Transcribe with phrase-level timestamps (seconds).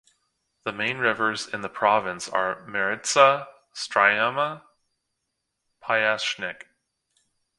[0.63, 4.63] The main rivers in the province are Maritsa, Stryama,
[5.79, 6.63] Pyasachnik.